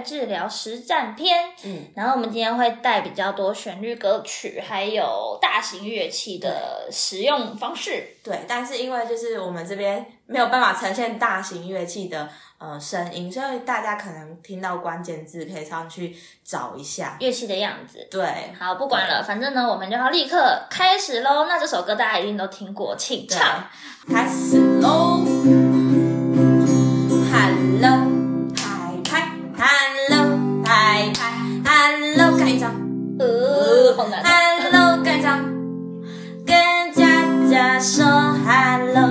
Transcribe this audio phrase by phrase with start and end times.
[0.00, 1.50] 治疗实战篇。
[1.64, 8.16] 嗯，然后我们今天会带比较多旋律歌曲，还有大型乐器的使用方式。
[8.22, 17.16] 对，但是因为就是我们这边没有办法呈现大型乐器的呃声音，所以大家可能听到关键字可以上去找一下。
[17.20, 18.06] 乐器的样子。
[18.10, 21.46] 对，好，不管了，反正呢，我们就要立刻开始喽。
[21.46, 23.64] 那这首歌大家一定都听过，请唱。
[24.08, 25.20] 开始喽
[34.00, 34.24] 好难。
[34.62, 35.44] Hello，盖章，
[36.46, 36.56] 跟
[36.90, 37.04] 佳
[37.50, 38.02] 佳说
[38.46, 39.04] Hello，Hello，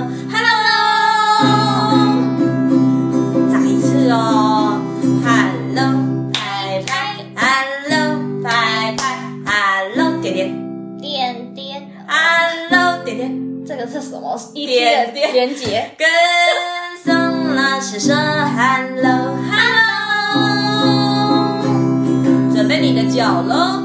[3.52, 4.80] 再一次哦
[5.24, 10.50] ，Hello，拍拍，Hello，拍拍，Hello，点点
[10.98, 13.64] 点点，，Hello，点点。
[13.64, 14.36] 这个是什么？
[14.54, 15.92] 一点点连接。
[15.96, 16.08] 跟
[17.04, 20.42] 宋老师说 hello hello，
[22.52, 23.79] 准备你的脚喽，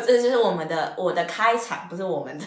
[0.00, 2.44] 这就是我们的我的开场，不是我们的，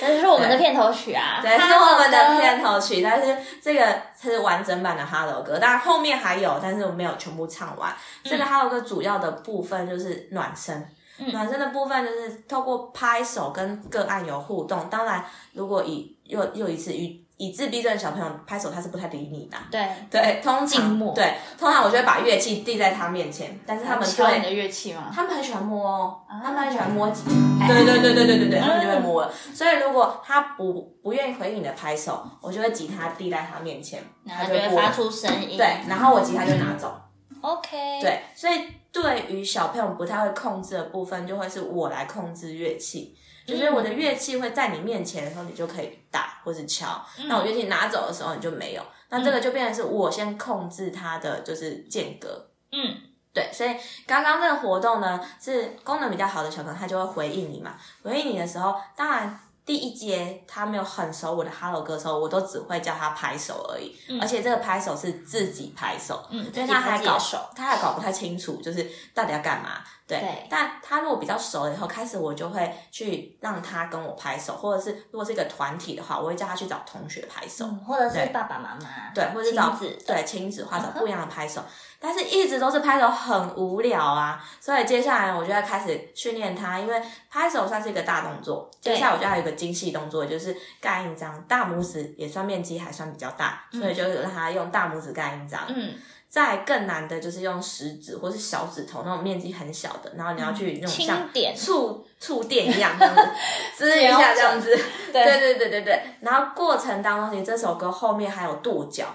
[0.00, 3.02] 这就是我们的片头曲啊，对，是我们的片头曲。
[3.02, 3.86] 但是这个
[4.20, 7.92] 是完整版的哈喽歌，当然后面还有，但是我没有全部唱完。
[8.24, 10.88] 这个哈喽歌主要的部分就是暖身。
[11.32, 19.56] 暖身的部分就是透过拍手跟个案有互动，当然，如果以又又一次以以自闭症的小朋友拍手，他是不太理你的。
[19.70, 25.10] 对，对，通常对，通常我就会把乐器递在他面前，但是他们对敲你的乐器吗？
[25.14, 27.22] 他们很喜欢摸哦，啊他们很喜欢摸吉
[27.60, 29.32] 哎对对对对对对对，他们就会嗯摸了。
[29.54, 35.58] 所以如果他不不愿意回应你的拍手，我就会吉他递在他面前，然后就会他就会拨发出声音。
[35.58, 36.98] 对，然后我吉他就拿走。
[37.42, 43.14] ，OK，，对，所以对于小朋友不太会控制的部分，就会是我来控制乐器。
[43.46, 46.86] 就是我的乐器会在你面前的时候，你就可以打或者敲；
[47.28, 48.82] 那我乐器拿走的时候，你就没有。
[49.08, 52.44] 那这个就变成是我先控制它的就是间隔。
[52.72, 52.96] 嗯，
[53.32, 53.70] 对，所以
[54.04, 57.74] 刚刚这个活动呢，是功能比较好的小朋友，他就会回应你嘛。
[58.02, 67.16] 回应你的时候，当然第一节他没有很熟我的 Hello 歌的时候，我都只会叫他拍手而已，而且这个拍手是自己拍手，嗯因为他还搞
[67.54, 69.84] 他还搞不太清楚，就是到底要干嘛。
[70.06, 70.46] 对，对。
[70.48, 77.64] 但他如果比较熟了以后，开始我就会去让他跟我拍手，或者是如果是一个团体的话，我会叫他去找同学拍手。
[77.66, 81.60] 嗯，或者是爸爸妈妈，对，或者是找亲子对亲子或者不一样的拍手，
[81.98, 95.60] 但是一直都是拍手很无聊啊，所以接下来我就要开始训练他，因为拍手算是一个大动作，接下来我就要有一个精细动作，就是盖印章，大拇指也算面积还算比较大，所以就让他用大拇指盖印章。
[95.68, 95.94] 嗯，
[96.36, 103.22] 再更难的就是用食指或是小指头那种面积很小的，然后你要去那种像点触触电一样这样子
[103.74, 104.68] 滋一下这样子。
[105.10, 109.06] 对对对对对对，然后过程当中，其实这首歌后面还有跺脚。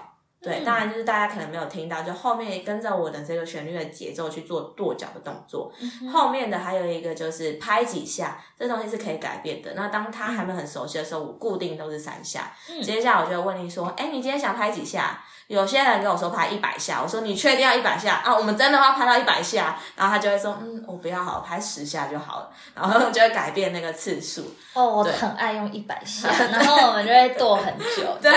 [0.42, 5.72] 对，嗯当然就是大家可能没有听到，就后面跟着我的这个旋律的节奏去做跺脚的动作。
[5.80, 9.74] 嗯后面的还有一个就是拍几下，这东西是可以改变的。
[9.76, 12.52] 那当他还没有很熟悉的时候，我固定都是三下。
[12.68, 18.34] 嗯接下来我就会问你说：“哎，你今天想拍几下？”有些人跟我说拍一百下，我说你确定要一百下啊？
[18.34, 24.42] 我们真的要拍到一百下，然后他就会说：“嗯，我不要好了，拍十下就好了。”然后就会改变那个次数。
[24.72, 28.02] 哦，我很爱用一百下， 然后我们就会剁很久。
[28.22, 28.32] 对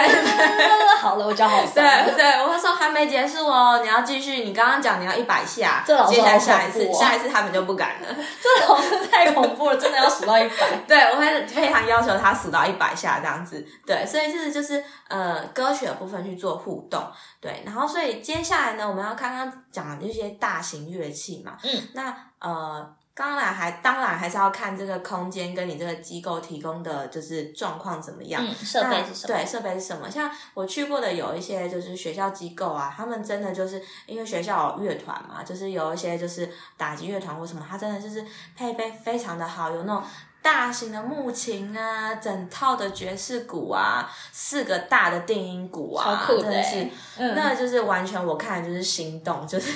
[1.00, 2.16] 好了，我脚好对酸。
[2.16, 4.44] 对，我会说还没结束哦，你要继续。
[4.44, 8.08] 你刚刚讲你要一百下，这老师接下来下一次，下一次他们就不敢了。
[8.42, 10.56] 这老师太恐怖了，真的要数到一百。
[10.88, 13.66] 对，我会非常要求他数到一百下这样子。
[13.86, 17.05] 对，所以是就是呃歌曲的部分去做互动。
[17.42, 22.96] 对，然后所以接下来呢，我们要刚刚讲的这些大型乐器嘛，嗯，那呃。
[23.18, 29.28] 当然还当然还是要看这个空间跟你这个机构提供的就是状况怎么样，嗯，设备是什么？
[29.28, 30.12] 对，设备是什么？
[30.12, 38.22] 像我去过的有一些就是学校机构啊，他们真的就是因为学校有乐团嘛，就是有一些就是打击乐团或什么，他真的就是
[38.54, 40.04] 配备非常的好，有那种。
[40.46, 46.88] 大型的木琴啊，整套的爵士鼓啊，四个大的定音鼓啊，超酷的真的是
[47.34, 49.72] 那就是完全我看就是心动，就是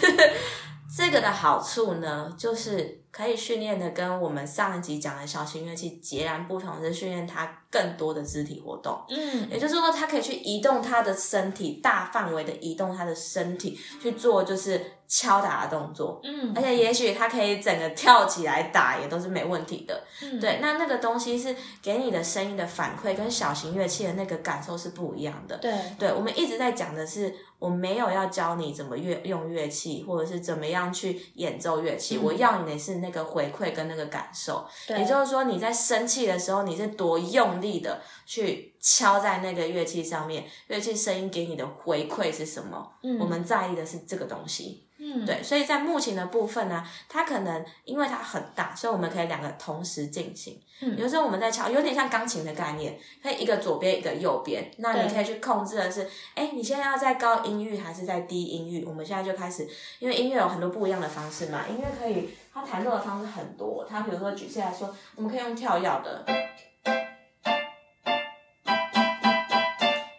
[0.96, 9.00] 这个的好处呢，就是可以训练的跟我们上一集讲的小型乐器截然不同，是训练它更多的肢体活动。
[9.10, 20.04] 嗯也就是说，他可以去移动他的身体，大范围的移动他的身体去做就是敲打的动作，嗯而且也许他可以整个跳起来打，也都是没问题的。
[20.22, 25.58] 嗯对，那那个东西是给你的声音的反馈，跟小型乐器的那个感受是不一样的。
[25.58, 34.68] 对对，我们一直在讲的是，我没有要教你怎么乐用乐器，或者是怎么样去演奏乐器，嗯我要你的是那个回馈跟那个感受。
[34.88, 42.92] 对，也就是说，你在生气的时候，你是多用力的去敲在那个乐器上面，乐器声音给你的回馈是什么？
[43.04, 44.86] 嗯我们在意的是这个东西。
[45.02, 50.60] 嗯对，所以在木琴的部分呢，它可能因为它很大，所以我们可以两个同时进行。
[50.82, 54.70] 嗯有时候我们在敲，有点像钢琴的概念，可以一个左边一个右边。
[54.80, 56.06] 那你可以去控制的是，
[56.36, 58.84] 哎，你现在要在高音域还是在低音域？
[58.84, 59.66] 我们现在就开始，
[60.00, 63.86] 因为音乐有很多不一样的方式嘛，音乐可以它弹奏的方式很多。
[63.90, 66.26] 它比如说举例来说，我们可以用跳跃的，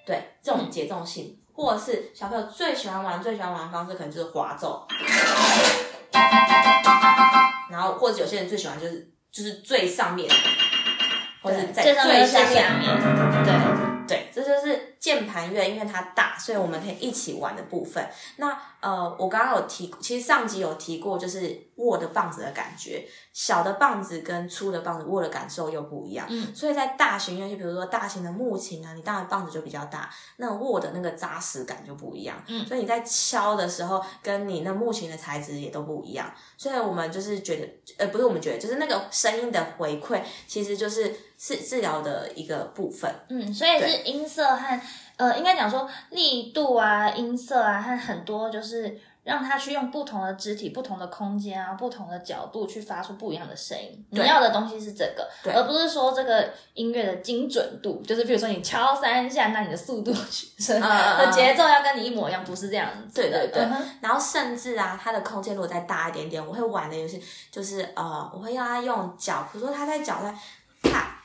[0.06, 4.86] 对这种节奏性，或者是小朋友最喜欢玩、最喜欢玩的方式，可能就是滑奏。
[7.70, 10.28] 然后或者有些人最喜欢就是就是最上面，
[11.42, 11.94] 或者在最。
[11.94, 12.44] 下
[12.78, 12.90] 面，
[14.06, 18.04] 对，对，这就是键盘乐，因为它大，所以我们可以一起玩的部分。
[18.36, 26.26] 那呃，我刚刚有提，其实上集有提过，就是握的棒子的感觉，小的棒子跟粗的棒子握的感受又不一样。
[26.30, 32.42] 嗯，所以在大型乐器，比如说大型的木琴啊，你当然棒子就比较大，那握的那个扎实感就不一样。
[32.48, 36.32] 嗯所以你在敲的时候，跟你那木琴的材质也都不一样。
[36.56, 37.68] 所以我们就是觉得，
[37.98, 43.12] 呃，不是我们觉得，就是那个声音的回馈，其实就是是治疗的一个部分。
[43.28, 44.80] 嗯，所以是音色和
[45.16, 54.06] 呃，应该讲说力度啊、音色啊，和很多就是让他去用不同的肢体、不同的空间啊、不同的角度去发出不一样的声音。
[54.10, 62.88] 你要的东西是这个，对而不是说这个音乐的精准度，就是比如说你敲三下，那你的速度 的节奏要跟你一模一样，不是这样。
[63.14, 63.68] 对对对
[64.00, 71.19] 然后甚至啊，它的空间如果再大一点点，我会玩的游戏就是呃，我会让他用脚，比如说他在脚在踏踏，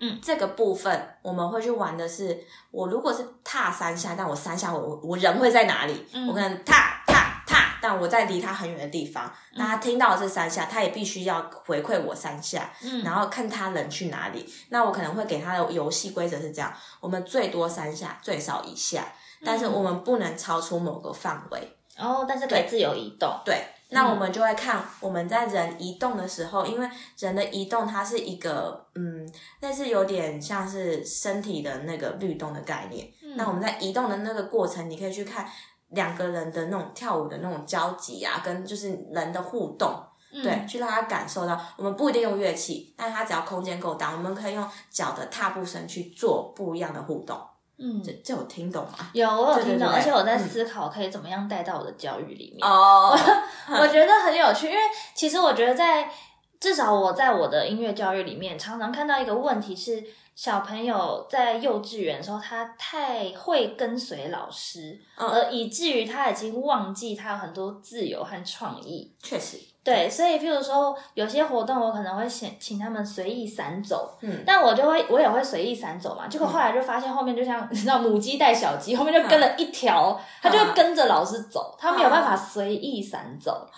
[0.00, 2.38] 嗯，这个部分我们会去玩的是，
[2.70, 6.06] 我如果是踏三下，但我三下我我我人会在哪里？
[6.12, 14.48] 嗯我可能踏踏踏，但我在离他很远的地方，那他听到的是三下，他也必须要回馈我三下，嗯然后看他人去哪里。
[14.68, 19.04] 那我可能会给他的游戏规则是这样：我们最多三下，最少一下，
[19.44, 21.76] 但是我们不能超出某个范围。
[21.96, 23.28] 哦，但是可以自由移动。
[23.44, 23.60] 对，
[23.90, 26.88] 那我们就会看我们在人移动的时候，因为
[27.18, 29.26] 人的移动它是一个嗯，
[29.60, 33.08] 类似有点像是身体的那个律动的概念。
[33.36, 35.46] 那我们在移动的那个过程，你可以去看
[35.88, 40.04] 两个人的那种跳舞的那种交集啊，跟就是人的互动。
[40.30, 47.40] 对，去让他感受到，我们不一定用乐器，但是他只要空间够大，我们可以用脚的踏步声去做不一样的互动。
[47.80, 49.08] 嗯，这这我听懂吗？
[49.12, 52.68] 有我有听懂，对而且我在嗯思考可以怎么样带到我的教育里面。
[52.68, 53.16] 哦，
[53.70, 54.80] 我觉得很有趣，因为
[55.14, 56.10] 其实我觉得在
[56.58, 60.02] 至少我在我的音乐教育里面，常常看到一个问题是，
[60.38, 69.12] 小朋友在幼稚园的时候，他太会跟随老师，嗯而以至于他已经忘记他有很多自由和创意。
[69.20, 76.28] 确实，对，所以譬如说有些活动，我可能会请请他们随意散走，嗯但我就会我也会随意散走嘛。
[76.28, 83.68] 结果后来就发现后面就像 你知道母鸡带小鸡，后面就跟了一条，它就会跟着老师走，他没有办法随意散走。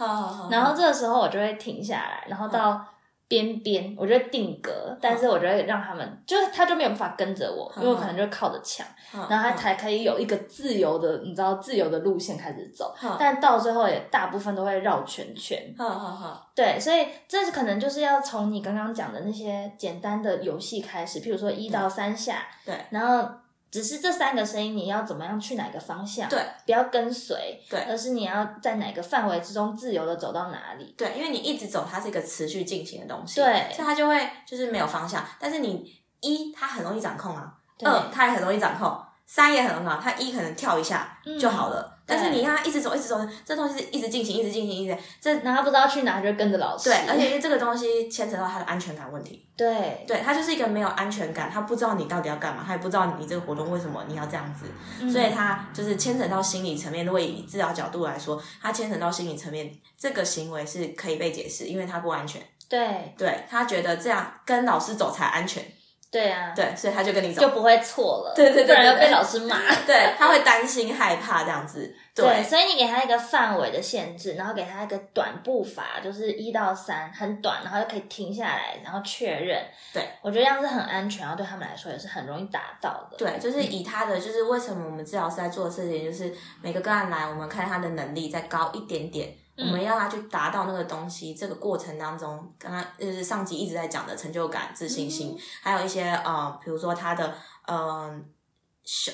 [0.51, 2.85] 然后这个时候我就会停下来，然后到
[3.31, 8.85] 边边，我就会定格，但是我就会让他们，就是他就没有办法跟着我，因为我可能就靠着墙，
[9.15, 9.25] 嗯。
[9.31, 12.93] 然后他才可以有一个自由的，你知道自由的路线开始走。
[13.01, 15.57] 嗯，但到最后也大部分都会绕圈圈。
[15.79, 22.75] 好好好，对，所以这是可能就是要从你刚刚讲的那些简单的游戏开始，譬如说一到三下，对。
[22.91, 23.31] 然后
[23.71, 30.93] 只是这三个声音你要怎么样去哪个方向，对，不要跟随，对而是你要在哪个范围之中自由的走到哪里。
[30.99, 35.25] 对，因为你一直走，它是一个持续进行的东西，对所以它就会就是没有方向。
[35.39, 37.45] 但是你一，它很容易掌控啊；
[37.79, 38.91] 对二，它也很容易掌控；
[39.25, 40.03] 三也很容易掌控。
[40.03, 46.91] 它一可能跳一下就好了，但是你让他一直走，一直走，这东西是一直进行，一直进行，一直这然后他不知道去哪，就跟着老师。
[46.91, 49.47] 对，而且因为这个东西牵扯到他的安全感问题。
[49.57, 54.65] 对对他就是一个没有安全感，他不知道你到底要干嘛，他也不知道你这个活动为什么你要这样子，
[55.01, 57.05] 嗯所以他就是牵扯到心理层面。
[57.05, 62.41] 如果以治疗角度来说，他牵扯到心理层面，这个行为是可以被解释，因为他不安全。
[62.71, 65.63] 对对他觉得这样跟老师走才安全，
[66.11, 67.49] 对啊，对，所以他就跟你走就。
[67.51, 69.57] 不会错了，对对对对不然要被老师骂。
[69.87, 71.95] 对，他会担心害怕这样子。
[72.13, 79.65] 对，所以你给他一个范围的限制，然后给他一个短步伐，就是一到三，很短，然后就可以停下来，然后确认。
[79.93, 83.17] 对，我觉得这样是很安全，然后对他们来说也是很容易达到的。
[83.17, 91.35] 对，就是以他的，就是为什么我们治疗师在做的事情，就是每个个案来，我们看他的能力再高一点点，我们要他去达到那个东西。
[91.35, 97.35] 这个过程当中，刚刚就是上集一直在讲的成就感、自信心，还有一些呃，比如说他的
[97.67, 98.25] 嗯。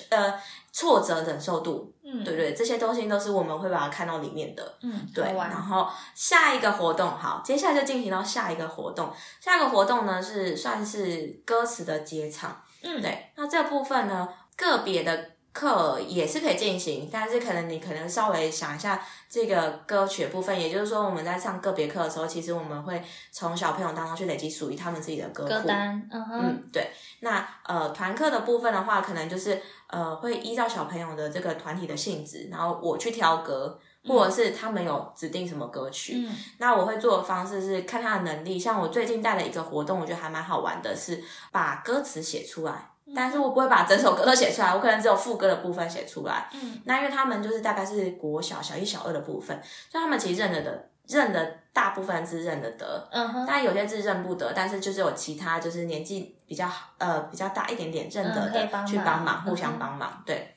[0.08, 0.32] 呃，
[0.72, 5.24] 挫折忍受度，嗯，对对，这些东西都是我们会把它看到里面的，嗯，对。
[5.34, 9.12] 然后下一个活动，好，接下来就进行到下一个活动。
[9.38, 13.30] 下一个活动呢是算是歌词的结唱，嗯，对。
[13.34, 14.26] 那这部分呢，
[14.56, 15.35] 个别的。
[15.56, 26.06] 课也是可以进行，但是可能你可能稍微想一下这个歌曲的部分，也就是说我们在上个别课的时候，其实我们会从小朋友当中去累积属于他们自己的歌歌单。
[26.12, 26.90] 嗯嗯，对。
[27.20, 36.16] 那呃团课的部分的话，可能就是呃会依照小朋友的这个团体的性质，然后我去挑歌，或者是他们有指定什么歌曲。
[36.16, 36.36] 嗯。
[36.58, 42.90] 那我会做的方式是看他的能力，像我最近带了一个活动，我觉得还蛮好玩的，是把歌词写出来。
[43.14, 46.48] 但是我不会把整首歌都写出来，我可能只有副歌的部分写出来。
[46.52, 49.56] 嗯，那因为他们就是大概是国小小一、小二的部分，
[49.90, 53.08] 所以他们其实认得的、认得大部分字认得得。
[53.12, 60.22] 嗯哼，但有些字认不得，但是就是有其他就是年纪比较好呃比较大一点点认得的去帮忙，互相帮忙。
[60.26, 60.56] 对，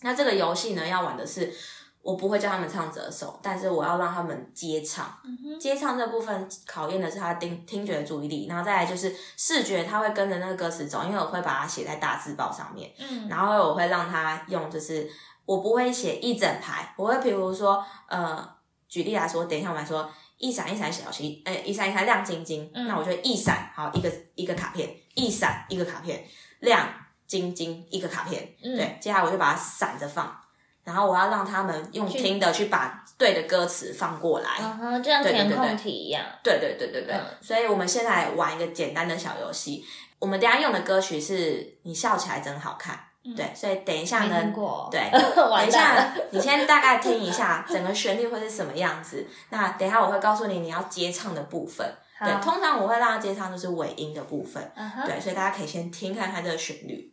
[0.00, 1.52] 那这个游戏呢要玩的是。
[2.02, 5.06] 我不会叫他们唱折手，但是我要让他们接唱。
[5.60, 12.90] 接唱这部分考验的是他听听觉的注意力，然后再来就是视觉，他会跟着那个歌词走，因为我会把它写在大字报上面。
[12.98, 15.10] 嗯，然后我会让他用，就是
[15.44, 18.48] 我不会写一整排，我会比如说，呃，
[18.88, 26.24] 举例来说，等一下我们说一闪一闪小星，呃，一闪一闪亮晶晶，那我就一闪好一个一个卡片，一闪一个卡片，
[26.60, 26.88] 亮
[27.26, 30.34] 晶晶一个卡片，嗯对，接下来我就把它散着放。
[30.84, 36.22] 然后我要让他们用听的去把对的歌词放过来，嗯哼，就像填空题一样。
[36.42, 37.14] 对对对对对。
[37.40, 39.84] 所以我们现在玩一个简单的小游戏。
[40.18, 42.98] 我们等下用的歌曲是你笑起来真好看，
[43.36, 43.52] 对。
[43.54, 44.52] 所以等一下呢，
[44.90, 49.26] 对， 等一下你先大概听一下整个旋律会是什么样子。
[49.48, 51.86] 那等一下我会告诉你你要接唱的部分。
[52.22, 54.62] 对，通常我会让他接唱就是尾音的部分。
[55.06, 57.10] 对，所以大家可以先听看看这个旋律。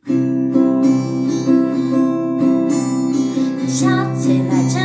[4.27, 4.76] 起来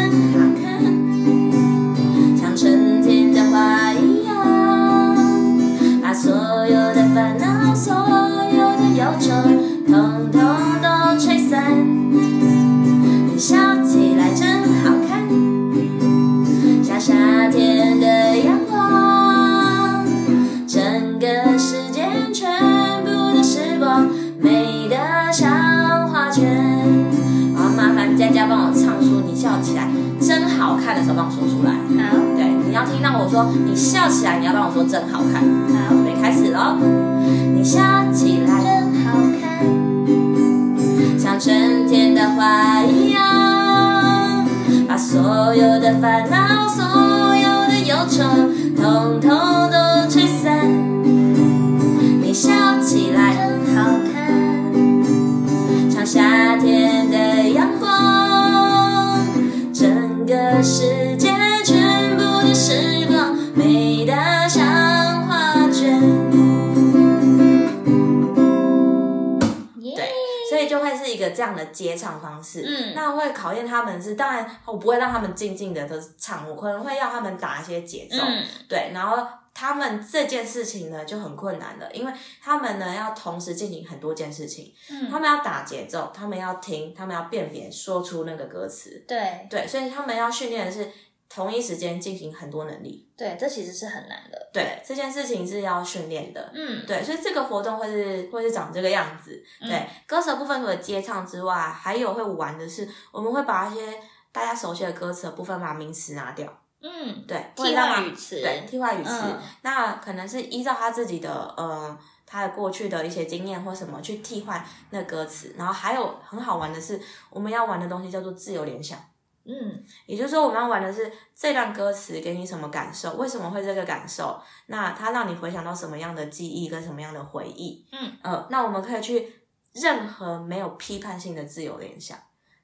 [71.52, 72.64] 样的接唱方式。
[72.66, 78.16] 嗯，那会考验他们是，当然我不会让他们静静的都唱，我可能会要他们打一些节奏。
[78.20, 79.26] 嗯，对，然后。
[79.54, 90.90] 他们这件事情呢就很困难了，因为他们呢要同时进行很多件事情，嗯，他们要打节奏，他们要听，他们要辨别说出那个歌词，对对，所以他们要训练的是
[91.34, 103.98] 同一时间进行很多能力，对，这其实是很难的，对，这件事情是要训练的，嗯，对，所以这个活动会是会是长这个样子，对，歌词部分除了接唱之外，还有会玩的是，我们会把一些
[104.30, 106.46] 大家熟悉的歌词的部分把名词拿掉。
[106.82, 109.22] 嗯，对，替换语词，对，替换语词，
[109.62, 111.96] 那可能是依照他自己的呃，
[112.26, 118.98] 他的过去的一些经验或什么去替换那歌词，然后还有很好玩的是，我们要玩的东西叫做自由联想，
[119.44, 129.32] 嗯，也就是说我们要玩的是这段歌词给你什么感受，为什么会这个感受，那它让你回想到什么样的记忆跟什么样的回忆，嗯，呃，那我们可以去
[129.72, 132.18] 任何没有批判性的自由联想。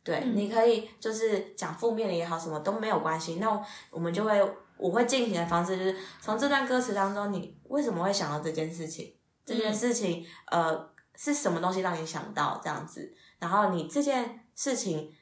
[0.05, 3.35] 对，你可以就是讲负面的也好，什么都没有关系。
[3.35, 4.41] 那我们就会，
[4.79, 9.15] 我会进行的方式就是从这段歌词当中，你为什么会想到这件事情？
[9.45, 13.15] 这件事情，呃，是什么东西让你想到这样子？
[13.39, 15.13] 然后你这件事情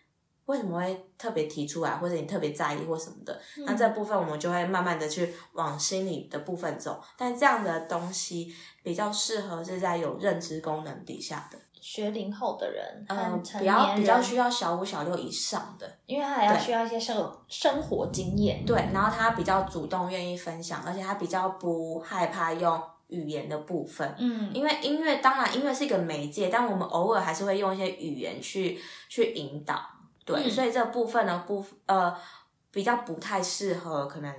[0.47, 3.41] 为什么会特别提出来，或者你特别在意或什么的？
[3.59, 7.00] 嗯那这部分我们就会慢慢的去往心理的部分走。
[7.17, 15.99] 但这样的东西比较适合是在有认知功能底下的，学龄后的人嗯比较，比较需要小五、小六以上的。
[16.07, 18.65] 因为他还要需要一些生生活经验。
[18.65, 24.15] 对，然后他比较主动愿意分享，而且他比较不害怕用语言的部分。
[24.19, 29.81] 嗯，因为音乐当然音乐是一个媒介，但我们偶尔还是会用一些语言去去引导，
[30.26, 30.50] 对，嗯。
[30.50, 32.14] 所以这部分呢部呃
[32.71, 34.35] 比较不太适合可能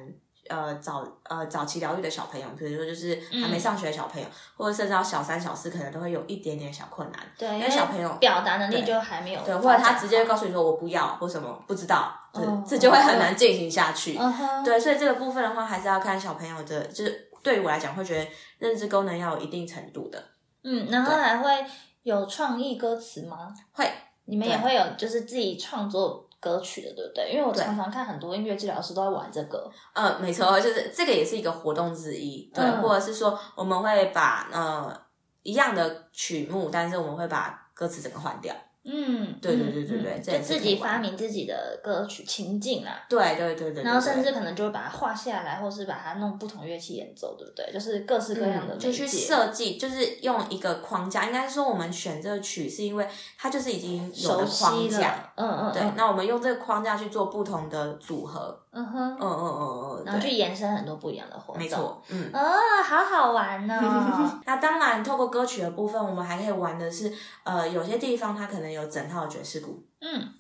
[0.50, 3.60] 呃早呃早期疗愈的小朋友，比如说就是还没嗯。
[3.60, 10.30] 上学的小朋友，或者甚至到小三小四，可能都会有一点点小困难，对，因因为小朋友表达能力就还没有对，或者他直接好。
[10.30, 14.18] 告诉你说我不要或什么不知道，就是、哦这就会很难进行下去，
[14.64, 18.30] 对，所以这个部分的话，还是要看小朋友的，就是对于我来讲，会觉得
[18.60, 20.24] 认知功能要有一定程度的，
[20.64, 21.66] 嗯，然后还会
[22.04, 23.54] 有创意歌词吗？
[23.72, 23.90] 会
[24.28, 27.32] 你们也会有就是自己创作歌曲的，对不对？
[27.32, 29.70] 因为我常常看很多音乐治疗师都在玩这个。
[29.94, 34.96] 呃，没错，就是这个也是一个活动之一，对，嗯或者是说我们会把呃
[35.44, 38.54] 一样的曲目，但是我们会把歌词整个换掉，
[38.90, 43.04] 嗯，对对嗯对对对嗯就自己发明自己的歌曲情境啊。
[43.10, 47.70] 对对对对，然后甚至可能就会把它画下来，或是把它弄不同乐器演奏，对不对？
[47.74, 51.26] 就是各式各样的嗯就去设计，就是用一个框架。
[51.26, 55.94] 应该说，我们选这个曲是因为它就是已经有熟了框悉架了，，嗯嗯，对嗯。
[55.98, 61.62] 那我们用这个框架去做不同的组合，嗯哼嗯，嗯嗯嗯然后去延伸很多不一样的活动。
[61.62, 62.32] 没错，嗯。
[62.32, 62.42] 啊，
[62.84, 64.40] 好好玩哦！
[64.46, 67.12] 那当然，透过歌曲的部分，我们还可以玩的是，
[67.44, 69.84] 呃，有些地方它可能有整套爵士鼓。
[70.02, 70.34] 嗯，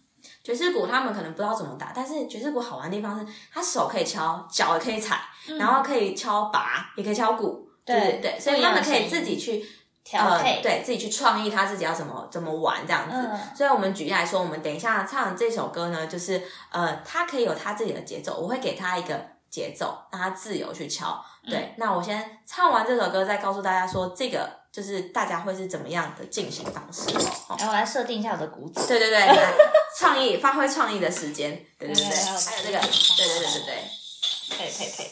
[0.43, 5.19] 爵士鼓他们可能不知道怎么打，但是爵士鼓好玩的地方是，他手可以敲，脚也可以踩，
[5.57, 9.65] 然后可以敲拔，也可以敲鼓，嗯对对对，所以他们可以自己去
[10.03, 13.15] 调配呃，对自己去创意他自己要怎么怎么玩这样子。
[13.17, 16.41] 嗯所以，我们举例来说，我们等一下唱这首歌呢，就是
[16.71, 21.23] 呃，他可以有他自己的节奏，我会给他一个节奏，让他自由去敲。
[21.45, 27.09] 嗯对，那我先唱完这首歌，再告诉大家说，这个就是大家会是怎么样的进行方式
[27.47, 27.55] 哦。
[27.55, 28.87] 哦我来设定一下我的鼓子。
[28.87, 29.51] 对对对，来
[29.97, 35.11] 创意发挥创意的时间，对对对，还有还有这个，对对对对对，配配配，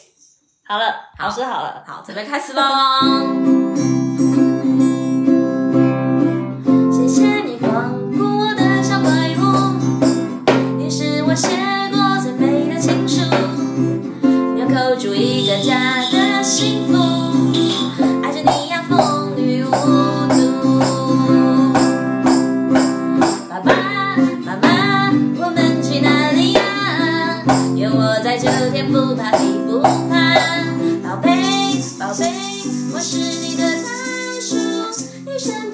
[0.68, 1.84] 好了，老师好了。
[1.88, 3.65] 好，准备开始喽。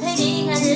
[0.02, 0.71] 陪你看日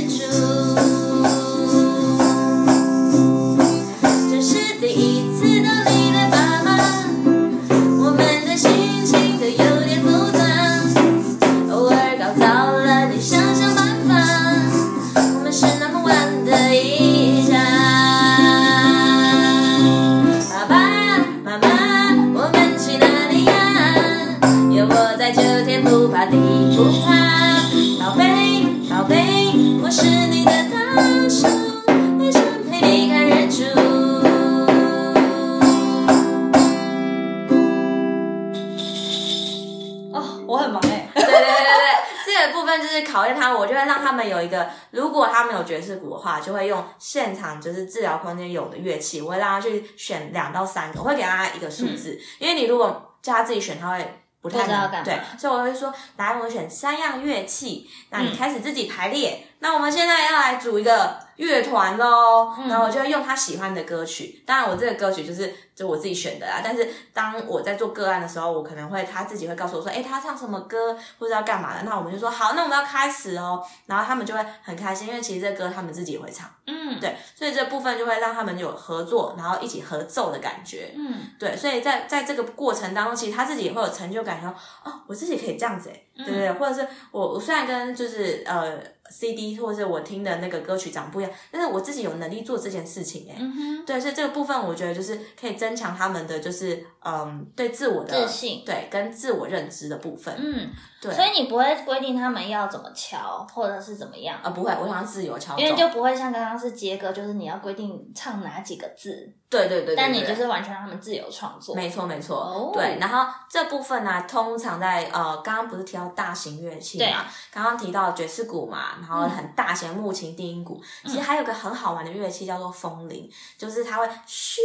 [47.62, 54.22] 就是治疗空间有的乐器，我会让他去选两到三个，我会给他一个数字，因为你如果叫他自己选，他会。
[54.41, 54.68] 不太
[55.04, 59.44] 对，所以我会说，来，我们选三样乐器，那你嗯开始自己排列。
[59.65, 64.43] 那我们现在要来组一个乐团喽，嗯然后我就会用他喜欢的歌曲。
[64.45, 66.62] 当然，我这个歌曲就是就我自己选的啦。
[66.63, 71.82] 但是当我在做个案的时候，我可能会他自己会告诉我说，哎，他唱什么歌或者要干嘛的。
[71.84, 73.60] 那我们就说好，那我们要开始哦。
[73.88, 80.93] 然后他们就会很开心，因为其实这歌他们自己也会唱，嗯，对，所以这部分就会让他们有合作，然后一起合奏的感觉。
[80.95, 100.70] 嗯对，所以在在这个过程当中，其实他自己也会有成就感，说哦，我自己可以这样子哎，对对对，或者是我我虽然跟就是呃 CD 或者是我听的那个歌曲长不一样，但是我自己有能力做这件事情哎，嗯，对，所以这个部分我觉得就是可以增强他们的就是嗯对自我的自信对跟自我认知的部分，嗯，
[101.06, 105.76] 对，所以你不会规定他们要怎么敲，或者是怎么样，啊不会，我想要自由敲因为。
[105.76, 111.76] 就不会像刚刚是接歌，就是你要规定唱哪几个字，对对对对，但你就是完全让他们自由创作。
[111.76, 112.98] 没错没错，哦对。
[112.98, 117.26] 然后这部分呢、通常在呃，刚刚不是提到大型乐器嘛？
[117.52, 120.82] 刚刚提到爵士鼓嘛，然后很大型的木琴、低音鼓。
[121.04, 124.60] 其实还有个很好玩的乐器叫做风铃，就是它会咻，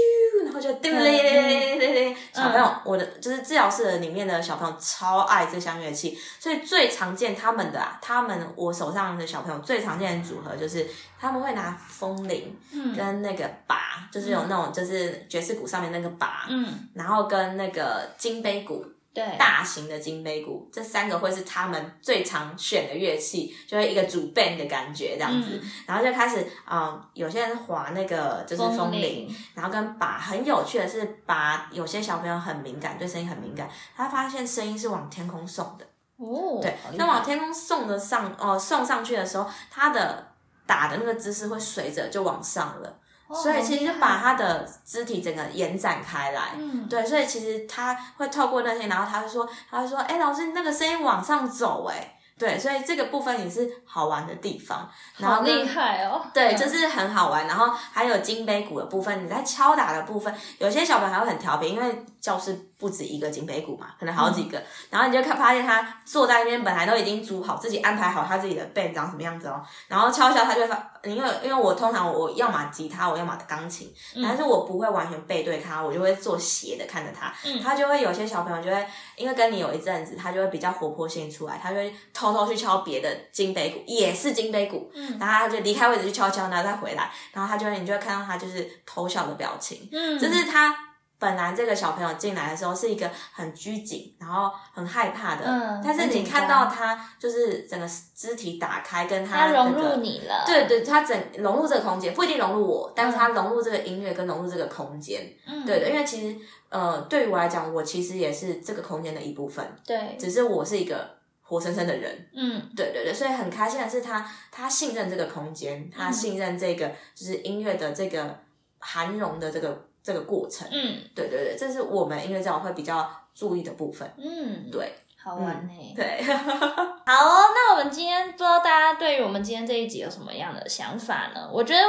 [0.44, 2.16] 然后就叮铃铃铃铃铃。
[2.32, 10.86] 小朋友，我的就是治疗室里面的小朋友超爱这项乐器，所以最常见他们的啊，他们我手上的小朋友最常见的组合就是
[11.18, 25.70] 他们会拿风铃嗯跟那个拔，就是有那种就是爵士鼓上面那个拔，嗯，然后跟那个金杯鼓，对，大型的金杯鼓，这三个会是他们最常选的乐器，就会一个主 band 的感觉这样子，嗯。
[25.86, 35.84] 然后就开始，嗯，有些人滑那个就是风铃，铃，然后跟把，很有趣的是把，有些小朋友很敏感，对声音很敏感，他发现声音是往天空送的，
[36.20, 40.28] 哦，对那往天空送的上，哦、送上去的时候，他的
[40.66, 42.88] 打的那个姿势会随着就往上了。
[42.88, 42.96] 哦
[43.32, 46.88] 所以其实就把他的肢体整个延展开来，嗯。
[46.88, 56.56] 对，所以其实他会透过那些，然后他会说，他会说，哎、老师那个声音往上走、哎，对，所以这个部分也是好玩的地方，好厉害哦，对，嗯。
[56.56, 57.46] 就是很好玩。
[57.46, 64.62] 然后还有金杯鼓的部分，你在敲打的部分，有些小朋友还会很调皮，因为教室不止一个金杯鼓嘛，可能好几个。
[64.90, 69.62] 然后你就看发现他坐在那边，本来都已经组好，自己安排好他自己的 band 长什么样子哦。
[69.88, 77.32] 然后敲一敲，他就会发，因为因为我通常我要么吉他，我要么钢琴，但是我不会完全背对他，我就会做斜的看着他。
[77.44, 77.60] 嗯。
[77.62, 85.18] 他就会有些小朋友就会，因为跟你有一阵子，他就会比较活泼性出来，他就会偷偷去敲别的金杯鼓，也是金杯鼓，嗯。
[85.18, 90.74] 然后他就离开位置去敲敲，然后再回来，然后他就会你就会看到他就是偷笑的表情，嗯，就是他
[91.20, 106.36] 本来这个小朋友进来的时候是一个很拘谨，然后很害怕的，嗯但是你看到他就是整个肢体打开，跟他融那个入你了，对对，他整融入这个空间，不一定融入我，但是他融入这个音乐跟融入这个空间，嗯，对的，因为其实
[106.70, 112.62] 呃，对于我来讲，我其实也是这个空间的一部分，对，只是我是一个活生生的人，嗯。
[112.74, 118.38] 对对对，所以很开心的是他，他信任这个空间，他信任这个就是音乐的这个
[118.78, 120.66] 涵容的这个这个过程。
[120.70, 124.10] 嗯对对对，这是我们音乐教会比较注意的部分。
[124.16, 125.72] 嗯，对好玩呢。
[125.94, 131.48] 对， 好哦，那我们今天不知道大家对于我们今天这一集有什么样的想法呢？
[131.52, 131.80] 我觉得，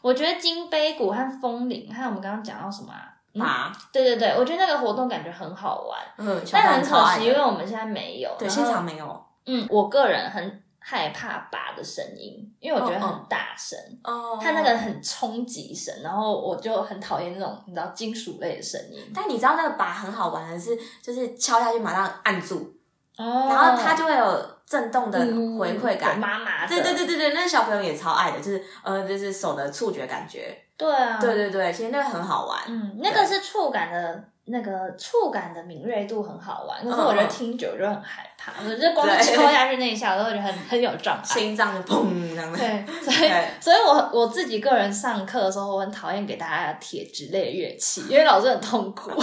[0.00, 3.16] 我觉得金杯谷和风铃，还有我们刚刚讲到什么啊？
[3.32, 8.34] 嗯啊，对对对，我觉得那个活动感觉很好玩，嗯，但很可惜，因为我们现在没有。
[8.38, 18.98] 对现场没有嗯，我个人很害怕拔的声音，因为我觉得很大声，哦它那个很冲击声，然后我就很讨厌那种你知道金属类的声音。
[19.14, 22.74] 但你知道那个拔很好玩的是，就是敲下去马上按住，
[23.18, 26.18] 哦然后它就会有震动的嗯回馈感。
[26.18, 26.68] 麻麻的。
[26.68, 30.56] 对对对对对，那小朋友也超爱的，就是呃，就是手的触觉感觉。
[30.76, 32.58] 对啊，对对对，其实那个很好玩。
[32.66, 41.22] 嗯，那个是触感的，那个触感的敏锐度很好玩，可是我觉得听久就很害怕，我觉得光敲下去那一下，我都觉得很很有障碍。
[41.24, 42.58] 心脏就砰这样的。
[42.58, 49.10] 对， 所以所以我我自己个人上课的时候，我很讨厌给大家铁质类的乐器，因为老师很痛苦，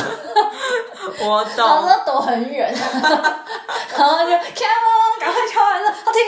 [1.21, 6.21] 我懂老师躲很远， 然后就 come on，赶快敲完了，好停。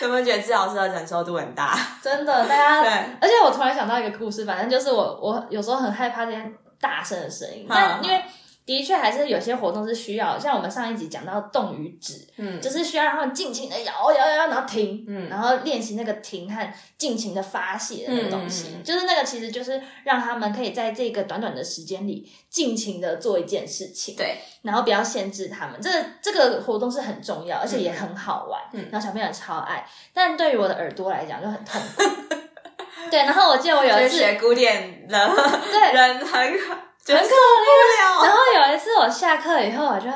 [0.02, 1.76] 有没有觉得治疗师的忍受度很大？
[2.02, 8.22] 真的，大家对，而且我突然想到一个故事，反正就是我我有时候很害怕这些大声的声音，但因为
[8.68, 15.26] 的确还是有些活动是需要，像我们上一集讲到动与止，嗯，就是需要让他们尽情的摇摇摇，然后停，嗯。
[15.30, 25.80] 然后练习那个停和尽情的发泄的那个东西，就是那个其实就是让他们可以在这个短短的时间里尽情的做一件事情，对，然后不要限制他们。
[25.80, 28.86] 这个这个活动是很重要，而且也很好玩，嗯。
[28.92, 32.34] 然后小朋友也超爱，但对于我的耳朵来讲就很痛苦。
[33.10, 35.26] 对，然后我记得我有一次，就是学古典的
[35.72, 36.78] 对，人很很
[37.14, 40.08] 很可怜 然后有一次我下课以后，我就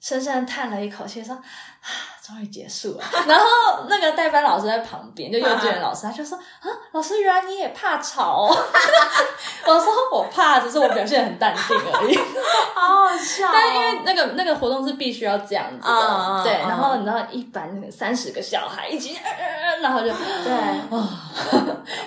[0.00, 1.42] 深深叹了一口气，说：“啊，
[2.28, 3.04] 终于结束了。
[3.26, 3.46] ”然后
[3.88, 8.56] 那个代班老师在旁边，就幼稚园老师，他就说：“啊，老师，原来你也怕吵、哦？
[9.66, 12.16] ”我说：“我怕，只是我表现得很淡定而已。
[12.74, 13.50] 好好笑哦。
[13.52, 16.52] 但因为那个那个活动是必须要这样子的，对。
[16.52, 19.18] 然后你知道，一般那个三十个小孩一起，
[19.80, 20.52] 然后就对，
[20.90, 21.08] 哦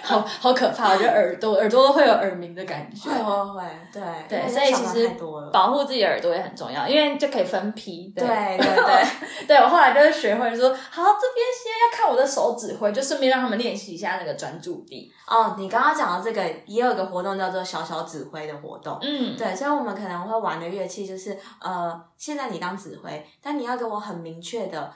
[0.03, 0.91] 好好可怕！
[0.91, 3.09] 我觉得耳朵耳朵会有耳鸣的感觉。
[3.09, 5.09] 会会会，对对，所以其实。
[5.51, 8.11] 保护自己的耳朵也很重要，因为就可以分批。
[8.15, 15.11] 对对对，对我后来就是学会说，好，这边先要看我的手指挥，就顺便让他们练习一下那个专注力。
[15.27, 18.97] 哦，你刚刚讲的这个，也有一个活动叫做小小指挥的活动。
[19.01, 24.93] 嗯，对，所以我们可能会玩的乐器就是，呃，现在你当指挥，但你要给我很明确的，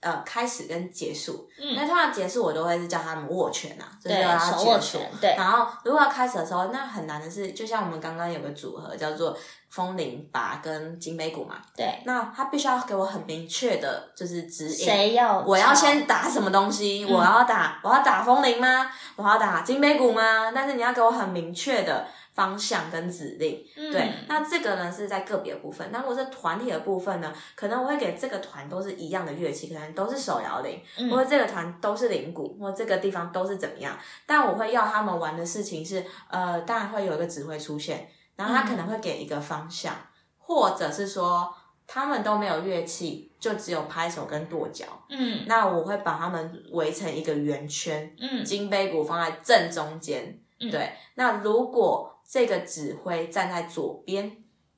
[0.00, 1.48] 呃，开始跟结束。
[1.58, 4.16] 嗯那通常结束我都会是叫他们握拳啊，就是
[4.50, 4.78] 手握。
[4.78, 9.36] 拳，对，然后如果要开始的时候，那很难的是，就像我们刚刚有个组合叫做
[9.70, 14.84] 风铃拔跟金杯鼓嘛，对，那他必须要给我很明确的，就是指引。
[14.84, 17.06] 谁要我要先打什么东西？
[17.08, 18.90] 嗯我要打，我要打风铃吗？
[19.16, 20.52] 我要打金杯鼓吗？
[20.54, 22.06] 但是你要给我很明确的
[22.36, 23.66] 方向跟指令。
[23.76, 25.88] 嗯对，那这个呢是在个别部分。
[25.90, 33.98] 那如果是团体的部分呢，可能我会给这个团都是一样的乐器，可能都是手摇铃，嗯或者这个团都是铃鼓，或者这个地方都是怎么样。
[34.26, 39.96] 但我会要他们玩的事情是，呃，当然会有一个指挥出现，然后他可能会给一个方向，
[40.36, 41.50] 或者是说
[41.86, 44.84] 他们都没有乐器，就只有拍手跟跺脚。
[45.08, 50.38] 嗯那我会把他们围成一个圆圈，嗯金杯鼓放在正中间。
[50.58, 54.30] 嗯对，那如果这个指挥站在左边，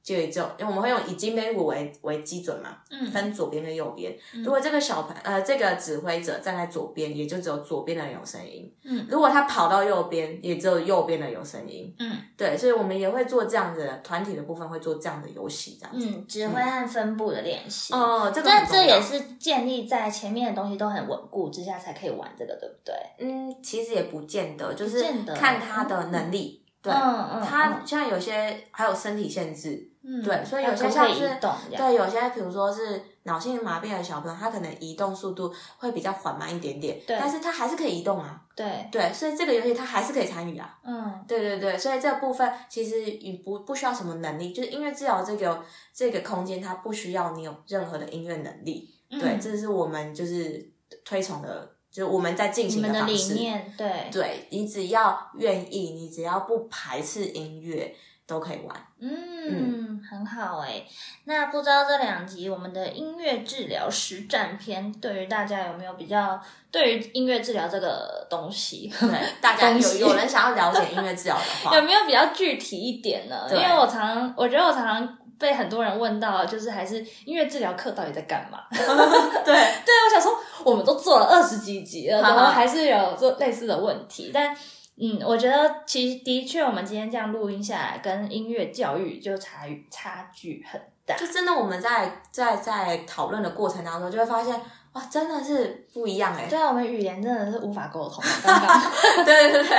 [0.02, 4.16] 就有就因为我们会用以金杯鼓为为基准嘛，嗯分左边跟右边。
[4.34, 8.72] 嗯如果这个小朋呃这个指挥者站在左边，也就只有左边的人有声音。
[8.84, 11.94] 嗯如果他跑到右边，也只有右边的有声音。
[11.98, 16.06] 嗯对，所以我们也会做这样的团体的部分，会做这样的游戏，这样子。
[16.06, 17.92] 嗯，指挥和分布的练习。
[17.92, 22.94] 哦，这个这也是建立在前面的东西都很稳固之下才可以玩这个，对不对？
[23.18, 26.64] 嗯，其实也不见得，就是看他的能力。
[26.82, 31.28] 对，嗯嗯，他像有些还有身体限制，嗯对所以有些像是。
[31.76, 38.40] 对，有些比如说是脑性麻痹的小朋友，他可能移动速度会比较缓慢一点点，对但是他还是可以移动啊。
[38.54, 40.78] 对，对，所以这个游戏他还是可以参与啊。
[40.84, 45.62] 嗯对对对，所以这部分其实你不不需要什么能力，就是音乐治疗这个
[45.92, 48.88] 这个空间，它不需要你有任何的音乐能力。
[49.10, 50.70] 嗯对，这是我们就是
[51.04, 53.34] 推崇的，就是我们在进行的理方式。
[53.34, 57.92] 念，对，对你只要愿意，你只要不排斥音乐，
[58.24, 58.86] 都可以玩。
[59.00, 60.84] 嗯，很好哎。
[61.24, 69.08] 那不知道这两集我们的音乐治疗实战篇，对于大家有没有比较对于音乐治疗这个东西，对，
[69.40, 73.48] 大 家有有人想要了解音乐治疗的话， 有没有比较具体一点呢？
[73.50, 78.64] 因对为我常，我觉得我常常被很多人问到，就是还是音乐治疗课到底在干嘛？
[78.70, 78.76] 对
[79.44, 84.30] 对，我想说，我们都做了二十几集了，哈哈怎么还是有做类似的问题？
[84.32, 84.56] 但
[85.00, 91.14] 嗯，我觉得其实的确，我们今天这样录音下来，跟音乐教育就差差距很大。
[91.16, 94.60] 就真的我们在在在讨论的过程当中，就会发现
[94.98, 98.22] 哇，真的是不一样哎、对啊，我们语言真的是无法沟通。
[98.44, 98.82] 刚刚
[99.24, 99.78] 对对对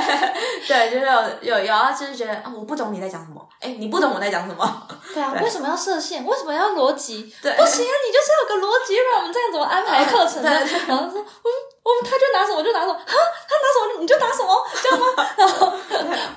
[0.66, 6.26] 对，就是有有有啊，就是觉得啊，我不懂你在讲什么，哎，你不懂我在讲什么，对啊，对为什么要设限？
[6.26, 7.34] 为什么要逻辑？
[7.42, 10.50] 对不行啊，你就是要有个逻辑，不然我们这样怎么安排课程呢？
[10.50, 11.60] 对对然后说，嗯，我们
[12.04, 15.26] 他就拿什么就拿什么，哈，他拿什么你就拿什么，这样吗？
[15.38, 15.74] 然后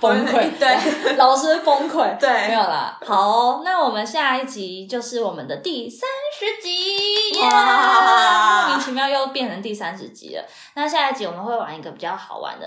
[0.01, 2.49] 崩溃，对，老师崩溃，对。
[2.49, 2.99] 没有啦。
[3.05, 3.23] 好。
[3.33, 10.45] 哦、那我们下一集就是我们的第三十集，莫名其妙又变成第三十集了。
[10.75, 12.67] 那下一集我们会玩一个比较好玩的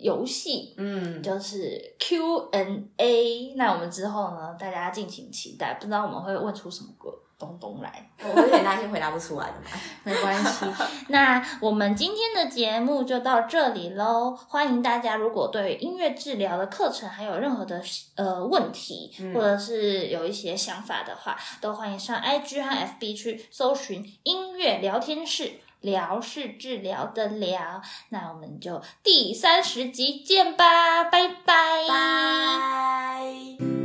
[0.00, 3.54] 游戏，嗯，就是 Q&A。
[3.56, 8.10] 那我们之后呢，大家敬请期待，不知道我们会问出什么个东东来。
[8.22, 9.66] 我有点担心回答不出来的嘛。
[10.04, 10.66] 没关系，
[11.08, 14.36] 那我们今天的节目就到这里喽。
[14.48, 17.80] 欢迎大家，如果对音乐治疗的课程还有任何的
[18.16, 22.70] 呃问题，嗯或者是有一些想法的话，都欢迎上 IG 和
[23.00, 25.60] FB 去搜寻音乐聊天室。
[25.80, 33.77] 聊是治疗的聊，那我们就第三十集见吧，拜拜，拜。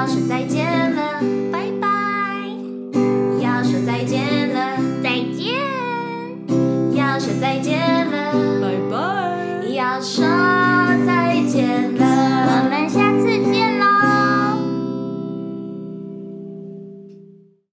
[0.00, 1.20] 要说再见了
[1.52, 1.86] 拜拜。
[3.38, 5.60] 要说再见了再见。
[6.96, 7.99] 要说再见